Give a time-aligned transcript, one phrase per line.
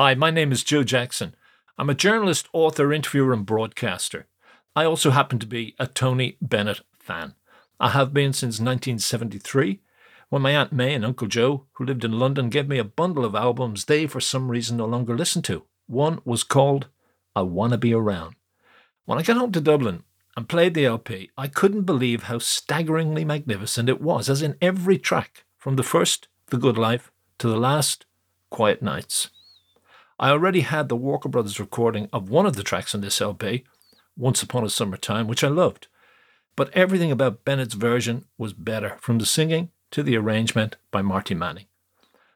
[0.00, 1.34] Hi, my name is Joe Jackson.
[1.76, 4.28] I'm a journalist, author, interviewer, and broadcaster.
[4.76, 7.34] I also happen to be a Tony Bennett fan.
[7.80, 9.80] I have been since 1973,
[10.28, 13.24] when my Aunt May and Uncle Joe, who lived in London, gave me a bundle
[13.24, 15.64] of albums they, for some reason, no longer listen to.
[15.88, 16.86] One was called
[17.34, 18.36] I Wanna Be Around.
[19.04, 20.04] When I got home to Dublin
[20.36, 24.96] and played the LP, I couldn't believe how staggeringly magnificent it was, as in every
[24.96, 28.06] track, from the first, The Good Life, to the last,
[28.48, 29.30] Quiet Nights.
[30.20, 33.64] I already had the Walker Brothers recording of one of the tracks on this LP,
[34.16, 35.86] Once Upon a Summer Time, which I loved.
[36.56, 41.36] But everything about Bennett's version was better, from the singing to the arrangement by Marty
[41.36, 41.66] Manning.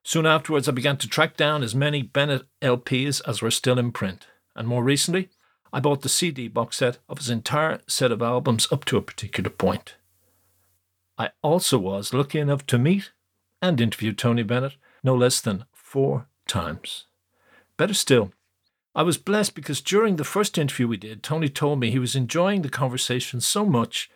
[0.05, 3.91] Soon afterwards, I began to track down as many Bennett LPs as were still in
[3.91, 5.31] print, and more recently,
[5.73, 9.03] I bought the CD box set of his entire set of albums up to a
[9.03, 9.97] particular point.
[11.19, 13.11] I also was lucky enough to meet
[13.61, 17.07] and interview Tony Bennett no less than four times.
[17.83, 18.31] Better still,
[18.95, 22.15] I was blessed because during the first interview we did, Tony told me he was
[22.15, 24.09] enjoying the conversation so much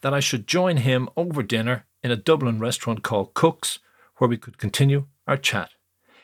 [0.00, 3.78] that I should join him over dinner in a Dublin restaurant called Cook's,
[4.16, 5.70] where we could continue our chat.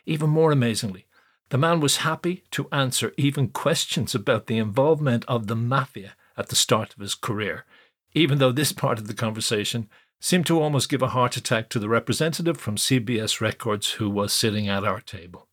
[0.04, 1.06] Even more amazingly,
[1.50, 6.48] the man was happy to answer even questions about the involvement of the mafia at
[6.48, 7.66] the start of his career,
[8.14, 9.88] even though this part of the conversation
[10.18, 14.32] seemed to almost give a heart attack to the representative from CBS Records who was
[14.32, 15.46] sitting at our table.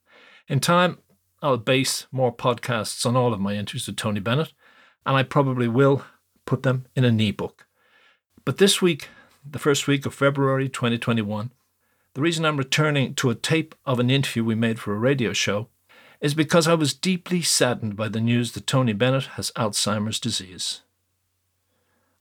[0.48, 0.98] In time,
[1.42, 4.54] I'll base more podcasts on all of my interviews with Tony Bennett,
[5.06, 6.04] and I probably will
[6.46, 7.68] put them in an ebook.
[8.44, 9.10] But this week,
[9.46, 11.52] the first week of February 2021,
[12.14, 15.34] the reason I'm returning to a tape of an interview we made for a radio
[15.34, 15.68] show
[16.20, 20.82] is because I was deeply saddened by the news that Tony Bennett has Alzheimer's disease.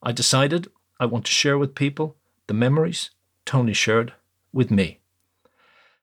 [0.02, 0.68] I decided
[1.00, 3.10] I want to share with people the memories
[3.46, 4.12] Tony shared
[4.52, 5.00] with me.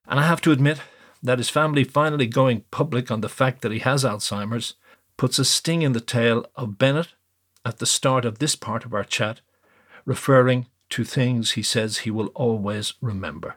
[0.07, 0.79] And I have to admit
[1.23, 4.75] that his family finally going public on the fact that he has Alzheimer's
[5.17, 7.13] puts a sting in the tail of Bennett
[7.65, 9.39] at the start of this part of our chat,
[10.05, 13.55] referring to things he says he will always remember.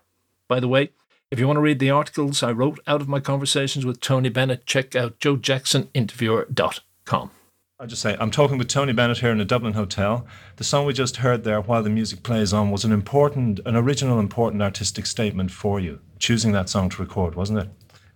[0.49, 0.93] By the way,
[1.31, 4.29] if you want to read the articles I wrote out of my conversations with Tony
[4.29, 7.31] Bennett, check out joejacksoninterviewer.com.
[7.79, 10.27] I'll just say, I'm talking with Tony Bennett here in a Dublin hotel.
[10.57, 13.77] The song we just heard there, while the music plays on, was an important, an
[13.77, 17.69] original, important artistic statement for you, choosing that song to record, wasn't it?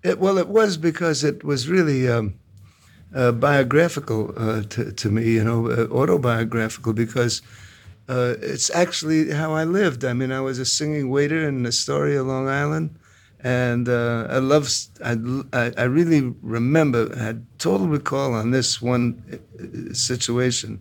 [0.02, 2.36] It, well, it was because it was really um,
[3.14, 7.42] uh, biographical uh, to, to, me, you know, uh, autobiographical, because
[8.08, 10.06] uh, it's actually how I lived.
[10.06, 12.98] I mean, I was a singing waiter in Astoria, Long Island,
[13.42, 14.68] and uh, I love.
[15.02, 17.12] I, I really remember.
[17.16, 20.80] I had total recall on this one uh, situation.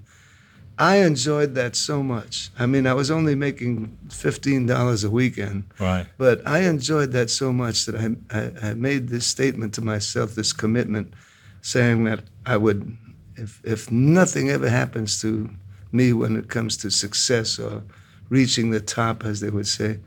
[0.77, 2.51] I enjoyed that so much.
[2.57, 6.05] I mean, I was only making fifteen dollars a weekend, right?
[6.17, 10.35] But I enjoyed that so much that I, I, I made this statement to myself,
[10.35, 11.13] this commitment,
[11.61, 12.97] saying that I would,
[13.35, 15.49] if if nothing ever happens to
[15.91, 17.83] me when it comes to success or
[18.29, 19.99] reaching the top, as they would say,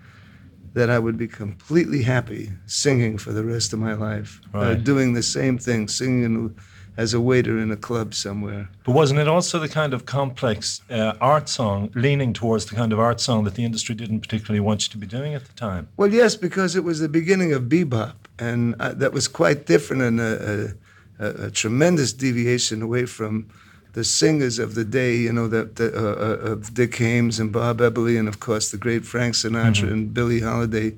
[0.75, 4.71] that I would be completely happy singing for the rest of my life, uh, right.
[4.71, 6.55] uh, doing the same thing, singing
[6.97, 8.69] as a waiter in a club somewhere.
[8.85, 12.93] But wasn't it also the kind of complex uh, art song, leaning towards the kind
[12.93, 15.53] of art song that the industry didn't particularly want you to be doing at the
[15.55, 15.89] time?
[15.97, 20.03] Well, yes, because it was the beginning of bebop, and uh, that was quite different
[20.03, 20.75] and a,
[21.19, 23.49] a, a tremendous deviation away from
[23.93, 27.53] the singers of the day, you know, the, the, uh, uh, of Dick Haymes and
[27.53, 29.93] Bob Eberly, and of course the great Frank Sinatra mm-hmm.
[29.93, 30.97] and Billie Holiday.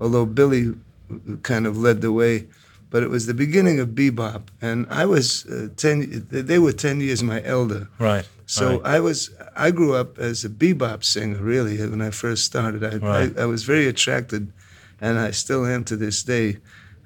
[0.00, 0.74] Although Billie
[1.42, 2.46] kind of led the way,
[2.90, 6.26] but it was the beginning of bebop, and I was uh, ten.
[6.30, 7.88] They were ten years my elder.
[7.98, 8.26] Right.
[8.46, 8.80] So right.
[8.84, 9.30] I was.
[9.56, 12.84] I grew up as a bebop singer, really, when I first started.
[12.84, 13.36] I, right.
[13.36, 14.52] I, I was very attracted,
[15.00, 16.58] and I still am to this day,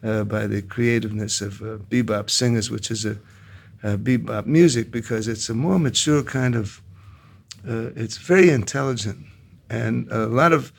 [0.05, 3.17] uh, by the creativeness of uh, bebop singers, which is a
[3.83, 6.81] uh, bebop music because it's a more mature kind of.
[7.69, 9.25] Uh, it's very intelligent,
[9.71, 10.73] and a lot of.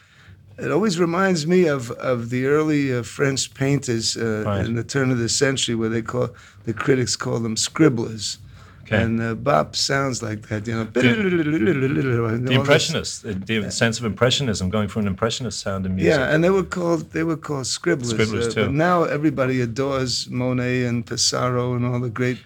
[0.60, 4.66] It always reminds me of of the early uh, French painters uh, right.
[4.66, 6.30] in the turn of the century, where they call
[6.66, 8.38] the critics call them scribblers.
[8.86, 9.02] Okay.
[9.02, 10.84] And uh, bop sounds like that, you know.
[10.84, 16.12] The, the impressionists, the sense of impressionism, going for an impressionist sound in music.
[16.12, 18.12] Yeah, and they were called they were called scribblers.
[18.12, 18.66] Scribblers uh, too.
[18.66, 22.40] But now everybody adores Monet and Pissarro and all the great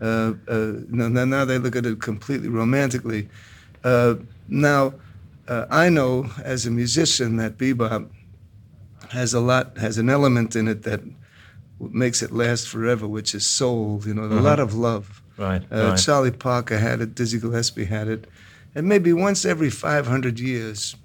[0.00, 3.28] uh, uh, now they look at it completely romantically.
[3.84, 4.16] Uh,
[4.48, 4.94] now,
[5.48, 8.08] I know as a musician that bebop
[9.10, 11.00] has a lot, has an element in it that
[11.80, 14.02] makes it last forever, which is soul.
[14.04, 14.38] You know, mm-hmm.
[14.38, 15.22] a lot of love.
[15.36, 15.98] Right, uh, right.
[15.98, 17.14] Charlie Parker had it.
[17.14, 18.26] Dizzy Gillespie had it,
[18.74, 20.96] and maybe once every 500 years,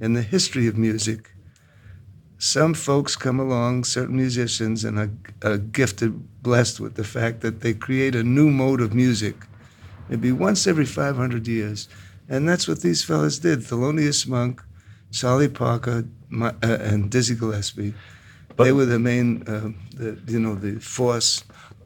[0.00, 1.31] in the history of music,
[2.42, 5.10] some folks come along, certain musicians, and are,
[5.44, 9.36] are gifted, blessed with the fact that they create a new mode of music,
[10.08, 11.88] maybe once every 500 years.
[12.28, 13.60] And that's what these fellas did.
[13.60, 14.60] Thelonious Monk,
[15.12, 17.94] Charlie Parker, my, uh, and Dizzy Gillespie.
[18.56, 21.44] But they were the main, uh, the, you know, the force.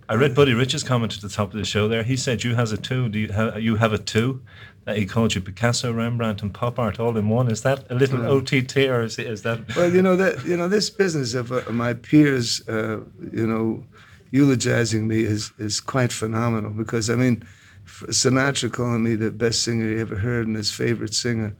[0.08, 2.04] I read Buddy Rich's comment at the top of the show there.
[2.04, 3.08] He said you has a two.
[3.08, 4.40] Do you have you have a two?
[4.84, 7.50] That he called you Picasso, Rembrandt, and pop art all in one.
[7.50, 9.58] Is that a little OTT or is, is, that?
[9.76, 13.00] Well, you know that you know this business of uh, my peers, uh,
[13.32, 13.84] you know,
[14.30, 17.44] eulogizing me is is quite phenomenal because I mean,
[17.86, 21.56] Sinatra calling me the best singer he ever heard and his favorite singer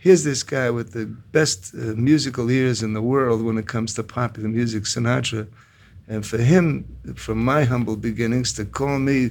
[0.00, 3.94] here's this guy with the best uh, musical ears in the world when it comes
[3.94, 5.48] to popular music, Sinatra.
[6.08, 6.84] And for him,
[7.16, 9.30] from my humble beginnings, to call me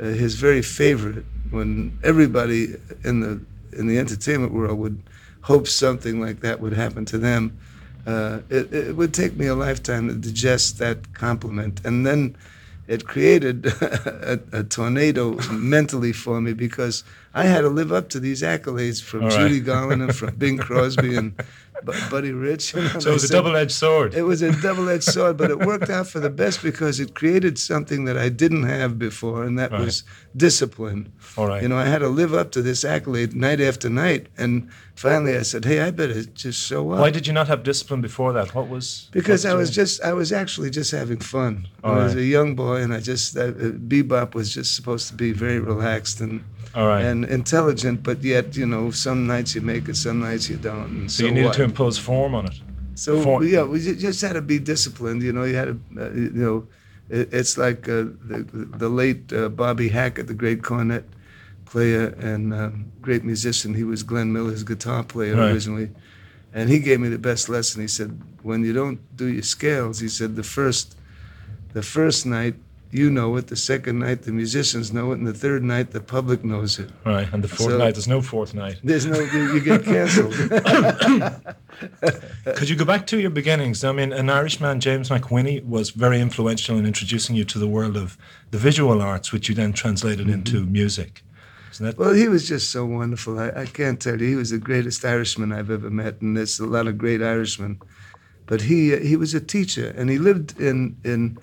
[0.00, 2.74] uh, his very favorite, when everybody
[3.04, 3.40] in the
[3.72, 5.00] in the entertainment world would
[5.42, 7.56] hope something like that would happen to them,
[8.06, 11.80] uh, it, it would take me a lifetime to digest that compliment.
[11.84, 12.36] And then
[12.88, 17.04] it created a, a, tornado mentally for me because
[17.34, 19.32] I had to live up to these accolades from right.
[19.32, 21.34] Judy Garland and from Bing Crosby and
[22.10, 22.74] Buddy Rich.
[22.74, 24.14] You know, so it was a double-edged sword.
[24.14, 27.58] It was a double-edged sword, but it worked out for the best because it created
[27.58, 29.82] something that I didn't have before, and that right.
[29.82, 30.02] was
[30.36, 31.12] discipline.
[31.36, 31.62] All right.
[31.62, 35.36] You know, I had to live up to this accolade night after night, and finally
[35.36, 38.32] I said, "Hey, I better just show up." Why did you not have discipline before
[38.32, 38.54] that?
[38.54, 39.08] What was?
[39.12, 41.68] Because I was just, I was actually just having fun.
[41.84, 42.22] All I was right.
[42.22, 43.52] a young boy, and I just, uh,
[43.92, 46.42] bebop was just supposed to be very relaxed and
[46.74, 51.08] and intelligent, but yet you know some nights you make it, some nights you don't.
[51.08, 51.54] So, so, you needed what?
[51.54, 52.60] to impose form on it.
[52.94, 53.46] So form.
[53.46, 55.22] yeah, we just had to be disciplined.
[55.22, 56.68] You know, you had to, uh, you know,
[57.08, 58.46] it, it's like uh, the,
[58.76, 61.04] the late uh, Bobby Hackett, the great cornet
[61.64, 63.74] player and um, great musician.
[63.74, 65.52] He was Glenn Miller's guitar player right.
[65.52, 65.90] originally,
[66.52, 67.80] and he gave me the best lesson.
[67.82, 70.96] He said, "When you don't do your scales," he said, "the first,
[71.72, 72.54] the first night
[72.90, 73.48] you know it.
[73.48, 76.90] The second night, the musicians know it, and the third night, the public knows it.
[77.04, 78.80] Right, and the fourth so, night, there's no fourth night.
[78.82, 80.32] There's no, you, you get canceled.
[82.56, 83.84] Could you go back to your beginnings?
[83.84, 87.96] I mean, an Irishman, James McWhinney, was very influential in introducing you to the world
[87.96, 88.16] of
[88.50, 90.34] the visual arts, which you then translated mm-hmm.
[90.34, 91.22] into music.
[91.96, 93.38] well, he was just so wonderful.
[93.38, 96.58] I, I can't tell you, he was the greatest Irishman I've ever met, and there's
[96.58, 97.80] a lot of great Irishmen.
[98.46, 101.36] But he he was a teacher, and he lived in in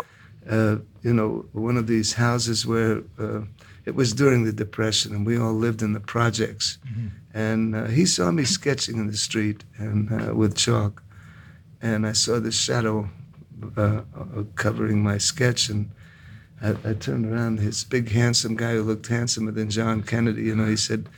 [0.49, 3.41] uh, you know, one of these houses where uh,
[3.85, 6.77] it was during the Depression, and we all lived in the projects.
[6.87, 7.07] Mm-hmm.
[7.33, 11.03] And uh, he saw me sketching in the street and uh, with chalk,
[11.81, 13.09] and I saw the shadow
[13.75, 14.01] uh,
[14.55, 15.91] covering my sketch, and
[16.61, 17.59] I, I, turned around.
[17.59, 21.09] His big, handsome guy who looked handsomer than John Kennedy, you know, he said.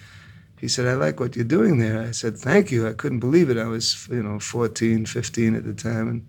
[0.59, 2.01] He said, I like what you're doing there.
[2.01, 2.87] I said, thank you.
[2.87, 3.59] I couldn't believe it.
[3.59, 6.07] I was, you know, 14, 15 at the time.
[6.07, 6.27] And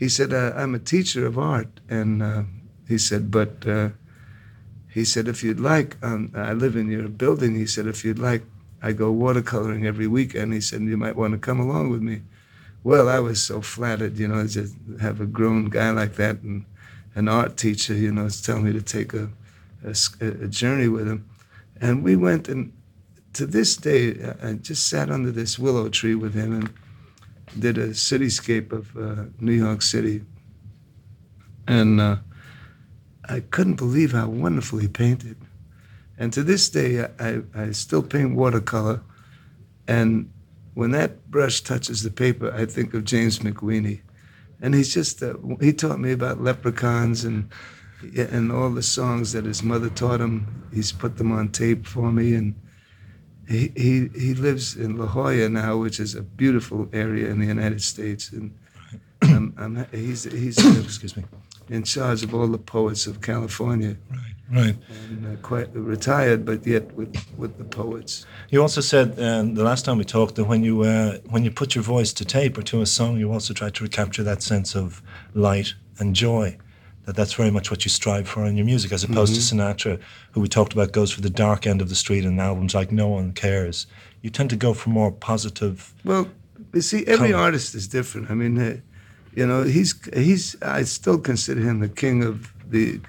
[0.00, 1.68] he said, uh, I'm a teacher of art.
[1.90, 2.44] And uh,
[2.88, 3.90] he said, but uh,
[4.88, 7.54] he said, if you'd like, um, I live in your building.
[7.54, 8.42] He said, if you'd like,
[8.80, 10.54] I go watercoloring every weekend.
[10.54, 12.22] He said, you might want to come along with me.
[12.82, 14.70] Well, I was so flattered, you know, to
[15.02, 16.64] have a grown guy like that and
[17.14, 19.28] an art teacher, you know, telling me to take a,
[19.84, 21.28] a, a journey with him.
[21.78, 22.72] And we went, and
[23.34, 26.72] to this day, I just sat under this willow tree with him and
[27.58, 30.22] did a cityscape of uh, New York City,
[31.66, 32.16] and uh,
[33.28, 35.36] I couldn't believe how wonderful he painted.
[36.18, 39.02] And to this day, I, I still paint watercolor,
[39.88, 40.30] and
[40.74, 44.02] when that brush touches the paper, I think of James McWhinney,
[44.60, 47.48] and he's just uh, he taught me about leprechauns and
[48.16, 50.66] and all the songs that his mother taught him.
[50.72, 52.54] He's put them on tape for me and
[53.50, 57.46] he, he, he lives in La Jolla now, which is a beautiful area in the
[57.46, 58.56] United States, and
[59.22, 61.24] I'm, I'm, he's he's excuse me
[61.68, 63.96] in charge of all the poets of California.
[64.10, 64.76] Right, right.
[65.08, 68.26] And uh, quite retired, but yet with, with the poets.
[68.50, 71.50] You also said uh, the last time we talked that when you uh, when you
[71.50, 74.42] put your voice to tape or to a song, you also try to recapture that
[74.42, 75.02] sense of
[75.34, 76.56] light and joy
[77.06, 79.56] that that's very much what you strive for in your music, as opposed mm-hmm.
[79.56, 80.00] to Sinatra,
[80.32, 82.92] who we talked about goes for the dark end of the street in albums like
[82.92, 83.86] No One Cares.
[84.22, 85.94] You tend to go for more positive.
[86.04, 86.28] Well,
[86.74, 87.42] you see, every color.
[87.42, 88.30] artist is different.
[88.30, 88.76] I mean, uh,
[89.34, 90.60] you know, he's he's.
[90.62, 93.00] I still consider him the king of the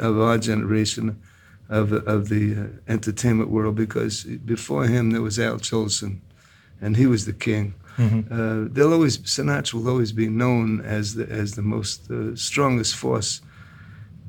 [0.00, 1.20] uh, of our generation,
[1.68, 6.20] of of the uh, entertainment world because before him there was Al Jolson,
[6.80, 7.74] and he was the king.
[7.96, 8.32] Mm-hmm.
[8.32, 12.96] Uh, they'll always Sinatra will always be known as the as the most uh, strongest
[12.96, 13.40] force.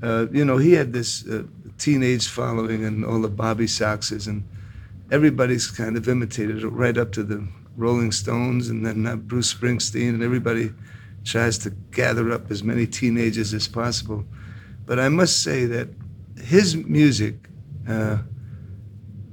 [0.04, 1.44] Uh, you know, he had this uh,
[1.78, 4.44] teenage following and all the Bobby Soxers, and
[5.12, 9.54] everybody's kind of imitated it right up to the Rolling Stones and then uh, Bruce
[9.54, 10.72] Springsteen, and everybody
[11.24, 14.24] tries to gather up as many teenagers as possible.
[14.86, 15.90] But I must say that
[16.40, 17.36] his music
[17.88, 18.20] uh,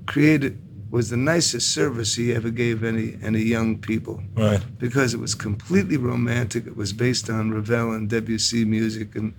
[0.07, 0.59] created
[0.93, 4.23] was the nicest service he ever gave any any young people.
[4.35, 4.63] Right.
[4.79, 6.67] Because it was completely romantic.
[6.67, 9.33] It was based on Ravel and Debussy music, and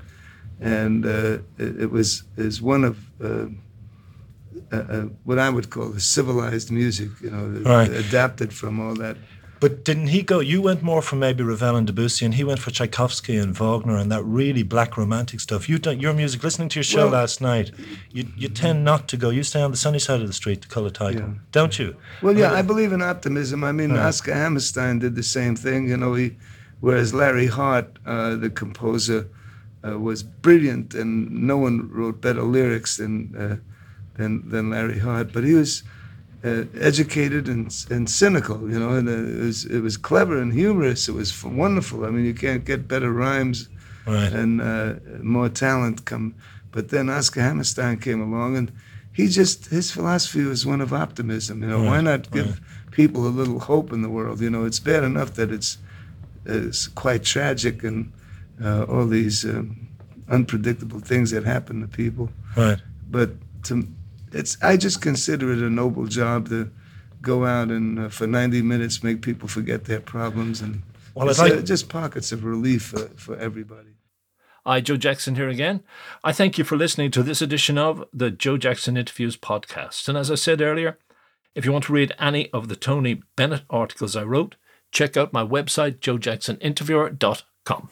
[0.60, 3.46] and uh, it, it, was is one of uh,
[4.72, 7.10] uh, uh, what I would call the civilized music.
[7.22, 7.92] You know, right.
[7.92, 9.18] adapted from all that
[9.64, 10.42] but didn't he go?
[10.42, 13.96] You went more for maybe Ravel and Debussy, and he went for Tchaikovsky and Wagner
[13.96, 15.70] and that really black romantic stuff.
[15.70, 16.44] You done your music.
[16.44, 17.72] Listening to your show well, last night,
[18.12, 19.30] you you tend not to go.
[19.30, 21.34] You stay on the sunny side of the street, the colour title, yeah.
[21.54, 21.96] don't you?
[22.22, 23.64] Well, yeah, I believe in optimism.
[23.64, 24.08] I mean, right.
[24.08, 25.88] Oscar Hammerstein did the same thing.
[25.88, 26.36] You know, he,
[26.82, 29.30] whereas Larry Hart, uh, the composer,
[29.88, 33.56] uh, was brilliant, and no one wrote better lyrics than uh,
[34.18, 35.32] than than Larry Hart.
[35.32, 35.84] But he was
[36.44, 40.54] uh, educated and, and cynical, you know, and uh, it was it was clever and
[40.54, 41.08] humorous.
[41.08, 42.06] It was wonderful.
[42.06, 43.70] I mean, you can't get better rhymes
[44.06, 44.32] right.
[44.32, 46.36] and uh, more talent come.
[46.72, 48.72] But then Oscar Hammerstein came along, and
[49.14, 51.62] he just his philosophy was one of optimism.
[51.62, 51.88] You know, right.
[51.88, 52.92] why not give right.
[52.92, 54.42] people a little hope in the world?
[54.42, 55.78] You know, it's bad enough that it's
[56.46, 58.12] it's quite tragic and
[58.62, 59.88] uh, all these um,
[60.30, 62.30] unpredictable things that happen to people.
[62.58, 62.80] Right.
[63.10, 63.32] But
[63.64, 63.88] to
[64.34, 66.72] it's I just consider it a noble job to
[67.22, 70.84] go out and uh, for 90 minutes make people forget their problems and
[71.16, 73.90] well, it's like, uh, just pockets of relief for, for everybody.
[74.66, 75.84] Hi, Joe Jackson here again.
[76.24, 80.08] I thank you for listening to this edition of the Joe Jackson Interviews podcast.
[80.08, 80.98] And as I said earlier,
[81.54, 84.56] if you want to read any of the Tony Bennett articles I wrote,
[84.92, 87.90] check out my website, joejacksoninterviewer.com.